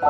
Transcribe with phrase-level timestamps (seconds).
[0.00, 0.06] 嗨，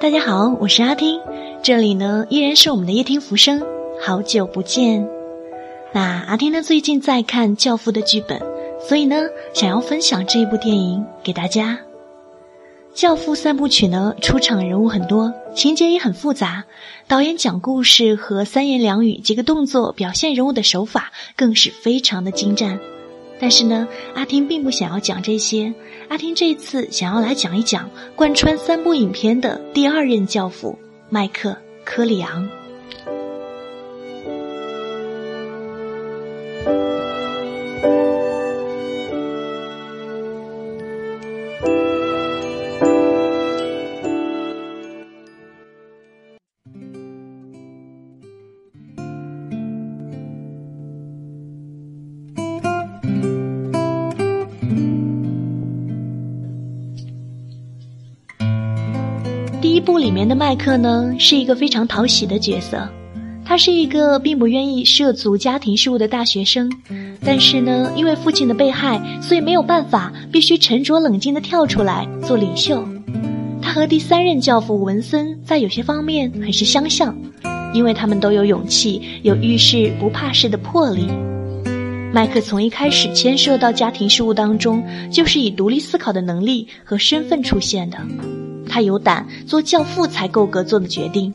[0.00, 1.20] 大家好，我是阿听，
[1.62, 3.62] 这里呢依然是我们的夜听浮生，
[4.00, 5.06] 好久不见。
[5.92, 8.40] 那阿听呢最近在看《教父》的剧本，
[8.80, 9.16] 所以呢
[9.52, 11.72] 想要分享这一部电影给大家。
[12.92, 16.64] 《教父》三部曲呢出场人物很多，情节也很复杂，
[17.06, 22.78] 导演讲故事和三言两语几个动作表现人物的手法更是非常的精湛。
[23.40, 25.72] 但是呢，阿听并不想要讲这些。
[26.08, 30.78] 阿听这次想要来讲一讲贯穿三部影片的第二任教父
[31.08, 31.50] 麦克·
[31.84, 32.59] 科里昂。
[59.80, 62.88] 部里面的麦克呢，是一个非常讨喜的角色。
[63.44, 66.70] 他是一个并不愿意涉足家庭事务的大学生，
[67.24, 72.86] 但是呢，因为父亲的被害，所以没有办法，必须沉着冷静地跳出来做领袖。
[73.60, 77.16] 他和第三任教父文森在有些方面很是相像，
[77.74, 81.08] 因为他们都有勇气，有遇事不怕事的魄力。
[82.12, 87.98] 麦克从一开始牵涉到家庭事务当中，就是以独立思考的能力和身份出现的。
[88.70, 91.34] 他有胆做教父才够格做的决定，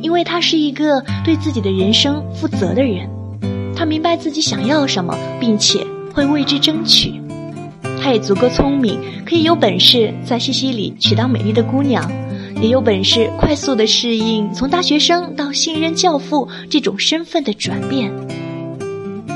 [0.00, 3.06] 因为他是一个对自己的人生负责的人，
[3.76, 7.20] 他明白自己想要什么，并且会为之争取。
[8.02, 12.10] 他也足够聪明，可以有本事在西西里娶到美丽的姑娘，
[12.60, 18.10] 也有本事快速的适应从大学生到新任教父这种身份的转变。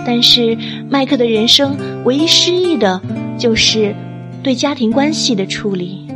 [0.07, 0.57] 但是
[0.89, 2.99] 麦克的人生唯一失意的，
[3.39, 3.95] 就是
[4.43, 6.08] 对家庭关系的处理。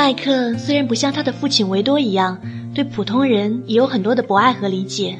[0.00, 2.40] 麦克虽然不像他的父亲维多一样
[2.74, 5.18] 对普通人也有很多的博爱和理解，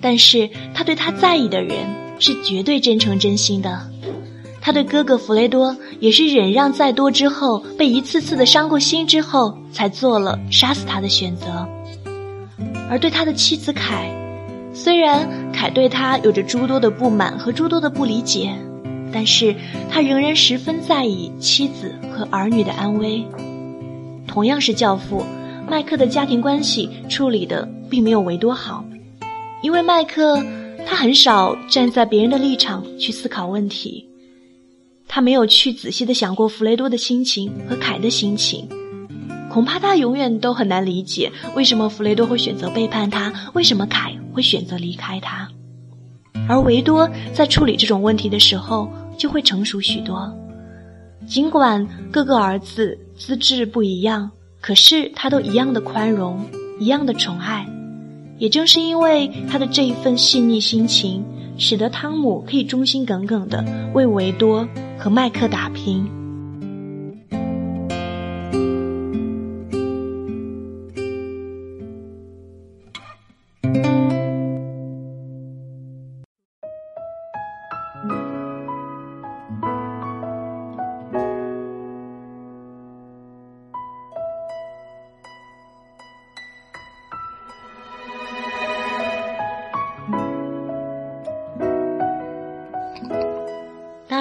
[0.00, 1.86] 但是他对他在意的人
[2.18, 3.88] 是绝对真诚真心的。
[4.60, 11.64] 他对哥哥弗雷多也是忍让再多之后，被一次次的伤过心之后，才做了杀死他的选择。
[12.90, 14.10] 而对他的妻子凯，
[14.74, 18.52] 虽然凯对他有着诸多的不满和诸多的不理解，
[19.12, 19.54] 但是
[19.88, 23.24] 他仍然十分在意妻子和儿女的安危。
[24.26, 25.24] 同样是教父，
[25.68, 28.84] 麦克的家庭关系处理的并没有维多好，
[29.62, 30.42] 因为麦克
[30.86, 34.06] 他很少站在别人的立场去思考问题，
[35.08, 38.68] 他没有去仔细的想过弗雷多的心情和凯的心情，
[39.50, 45.48] 恐怕他永远都很难理解为什么弗雷多会选择背叛他，为什么凯会选择离开他，
[46.48, 50.30] 而维多在处理这种问题的时候就会成熟许多。
[51.26, 56.44] 尽管各个儿子资质不一样，可是他都一样的宽容，
[56.78, 57.66] 一样的宠爱。
[58.38, 61.24] 也正是因为他的这一份细腻心情，
[61.56, 64.68] 使得汤姆可以忠心耿耿的为维多
[64.98, 66.06] 和麦克打拼。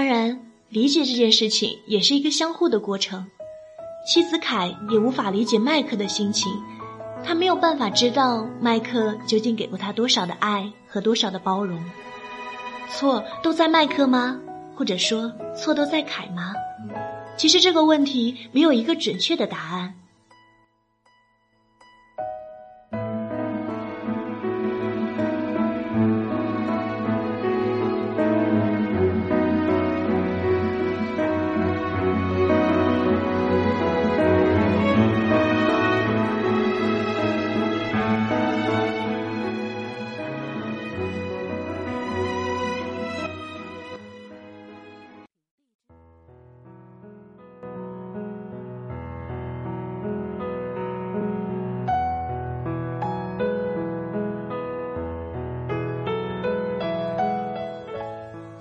[0.05, 0.39] 当然，
[0.69, 3.25] 理解这件事情也是一个相互的过程。
[4.07, 6.53] 妻子凯也无法理解麦克的心情，
[7.23, 11.83] 他没有办法知道麦克究竟给过他多少的爱和多少的包容。
[12.91, 14.39] 错都在麦克吗？
[14.75, 16.53] 或者说错都在凯吗？
[17.35, 19.95] 其实这个问题没有一个准确的答案。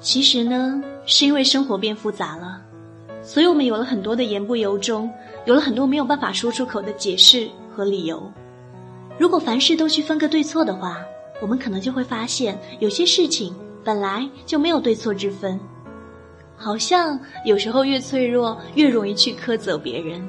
[0.04, 2.60] 其实呢，是因为生活变复杂了，
[3.22, 5.10] 所以我们有了很多的言不由衷，
[5.46, 8.30] 有了很多没有办法说出口的解释和理由。
[9.16, 10.98] 如果凡事都去分个对错的话，
[11.40, 15.58] 我们可能就会发现，有些事情本来就没有对错之分。
[16.54, 20.22] 好像有时候越脆弱，越容易去苛责别人，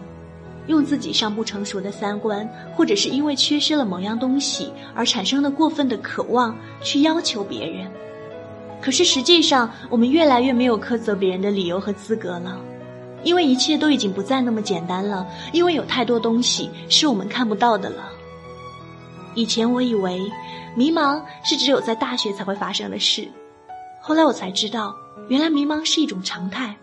[0.68, 7.92] 用自己尚不成熟的三观，或者是因为缺失了某样东西而产生的过分的渴望，去要求别人。
[8.86, 12.56] 可是实际上，我们越来越没有苛责别人的理由和资格了，
[13.24, 15.26] 因为一切都已经不再那么简单了。
[15.52, 18.12] 因为有太多东西是我们看不到的了。
[19.34, 20.22] 以前我以为，
[20.76, 23.28] 迷茫是只有在大学才会发生的事，
[24.00, 24.96] 后来我才知道，
[25.30, 26.76] 原来迷茫是一种常态。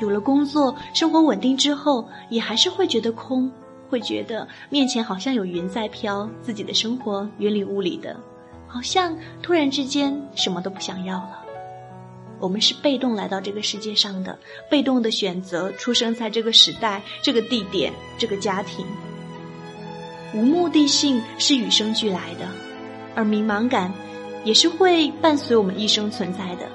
[0.00, 3.48] 有了工作，生活稳定之后，也还是会觉得空，
[3.88, 8.18] 会觉得面前好像有云在飘，自己的生活云里雾里的。
[8.72, 11.44] 好像突然之间什么都不想要了。
[12.38, 14.38] 我们是被动来到这个世界上的，
[14.70, 18.86] 被动的选择出生在这个时代、这个地点、这个家庭。
[20.32, 22.46] 无目的性是与生俱来的，
[23.16, 23.92] 而迷茫感
[24.44, 26.68] 也是会伴随我们一生存在的。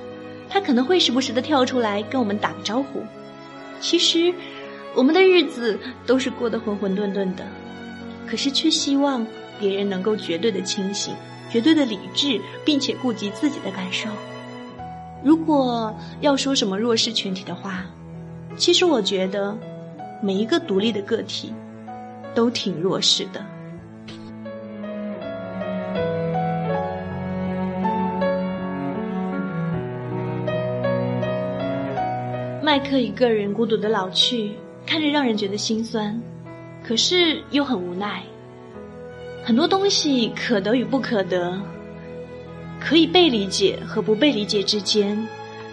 [0.50, 3.02] 它可能会时不时的跳出来跟我们打个招呼。
[3.80, 4.34] 其实，
[4.94, 7.46] 我们的日子都是过得浑浑沌沌的，
[8.28, 9.26] 可是却希望
[9.58, 11.16] 别人能够绝对的清醒。
[11.56, 14.10] 绝对的理智，并且顾及自己的感受。
[15.24, 17.86] 如果要说什么弱势群体的话，
[18.58, 19.58] 其实我觉得
[20.22, 21.54] 每一个独立的个体
[22.34, 23.42] 都挺弱势的。
[32.62, 34.52] 麦克一个人孤独的老去，
[34.86, 36.22] 看着让人觉得心酸，
[36.86, 38.22] 可是又很无奈。
[39.46, 41.62] 很多东西可得与不可得，
[42.80, 45.16] 可以被理解和不被理解之间，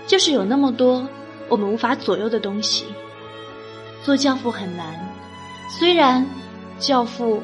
[0.06, 1.08] 就是有那么多
[1.48, 2.84] 我们无法左右的东西。
[4.04, 4.94] 做教父很难，
[5.70, 6.26] 虽然
[6.78, 7.42] 教父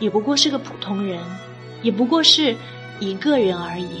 [0.00, 1.20] 也不过是个普通人，
[1.82, 2.56] 也不过是
[2.98, 4.00] 一个人而已。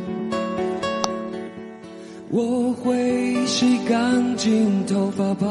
[2.33, 5.45] 我会洗干净头发，爬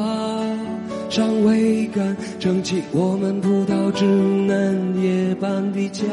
[1.11, 6.05] 上桅杆，撑起我们葡萄枝嫩叶般的家。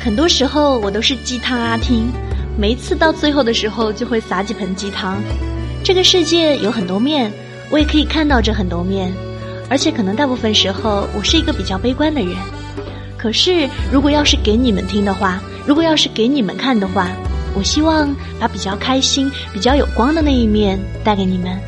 [0.00, 2.08] 很多时候我都是鸡汤阿听，
[2.58, 5.22] 每一次到最后的时候就会撒几盆鸡汤。
[5.84, 7.30] 这个世界有很多面，
[7.70, 9.12] 我也可以看到这很多面，
[9.70, 12.34] 而且可能大部分时候我是一个比较悲观的人。
[13.16, 17.08] 可是如果要是给你们听的话，如果要是给你们看的话，
[17.54, 21.58] 我希望把比较开心、比较有光的那一面带给你们，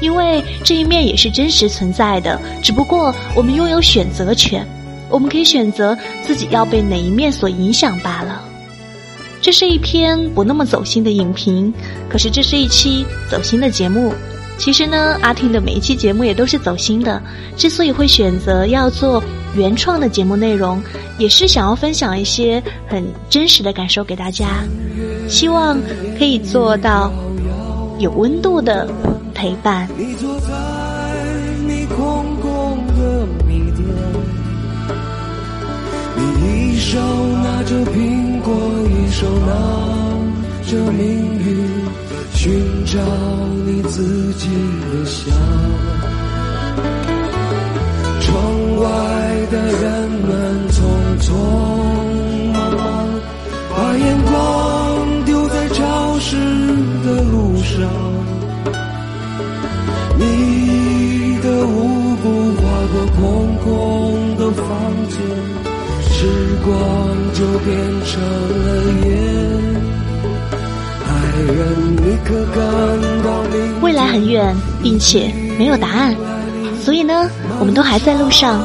[0.00, 2.40] 因为这一面也是真实存在的。
[2.62, 4.66] 只不过我们拥有选择权，
[5.10, 8.42] 我们可以选择自己要被哪一面所影响罢了。
[9.42, 11.72] 这是一篇不那么走心的影评，
[12.08, 14.14] 可是这是一期走心的节目。
[14.58, 17.22] 其实呢，阿听的每一期节目也都是走心的。
[17.56, 19.22] 之所以会选择要做
[19.54, 20.82] 原创的节目内容，
[21.18, 24.64] 也是想要分享一些很真实的感受给大家，
[25.28, 25.78] 希望
[26.18, 27.12] 可以做到
[27.98, 28.88] 有温度的
[29.34, 29.88] 陪伴。
[29.96, 30.48] 你坐在
[31.66, 33.86] 你空空的米店，
[36.16, 36.98] 你一手
[37.42, 38.54] 拿着苹果，
[38.90, 39.52] 一手拿
[40.68, 41.86] 着命运。
[42.34, 42.52] 寻
[42.84, 43.00] 找
[43.64, 44.48] 你自己
[44.92, 45.34] 的香。
[48.20, 48.84] 窗外
[49.50, 50.76] 的人们匆
[51.22, 51.32] 匆
[52.52, 52.84] 忙忙，
[53.70, 56.36] 把眼光丢在潮湿
[57.04, 57.88] 的路上。
[60.18, 62.24] 你的舞步
[62.56, 62.62] 划
[62.92, 63.20] 过空
[63.62, 64.66] 空的房
[65.08, 65.16] 间，
[66.10, 66.16] 时
[66.64, 66.74] 光
[67.34, 68.12] 就变成
[68.64, 68.66] 了
[69.04, 69.08] 烟。
[71.06, 71.08] 爱
[71.52, 71.56] 人，
[71.96, 72.56] 你可感
[73.22, 73.26] 到
[73.82, 76.16] 未来很远，并且没有答案，
[76.82, 77.28] 所以呢，
[77.60, 78.64] 我们都还在路上，